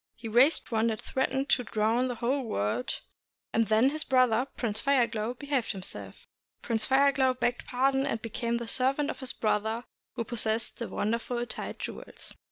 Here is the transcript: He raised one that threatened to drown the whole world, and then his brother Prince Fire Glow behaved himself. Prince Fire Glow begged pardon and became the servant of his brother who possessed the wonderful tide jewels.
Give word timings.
He 0.15 0.27
raised 0.27 0.71
one 0.71 0.87
that 0.87 0.99
threatened 0.99 1.49
to 1.49 1.63
drown 1.63 2.07
the 2.07 2.15
whole 2.15 2.41
world, 2.45 3.01
and 3.53 3.67
then 3.67 3.91
his 3.91 4.03
brother 4.03 4.47
Prince 4.57 4.79
Fire 4.81 5.05
Glow 5.05 5.35
behaved 5.35 5.73
himself. 5.73 6.25
Prince 6.63 6.85
Fire 6.85 7.11
Glow 7.11 7.35
begged 7.35 7.65
pardon 7.67 8.07
and 8.07 8.19
became 8.19 8.57
the 8.57 8.67
servant 8.67 9.11
of 9.11 9.19
his 9.19 9.31
brother 9.31 9.83
who 10.15 10.23
possessed 10.23 10.79
the 10.79 10.87
wonderful 10.87 11.45
tide 11.45 11.77
jewels. 11.77 12.33